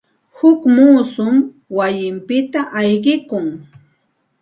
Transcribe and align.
Huk 0.37 0.59
muusum 0.75 1.35
wayinpita 1.77 2.59
ayqikun. 2.79 3.47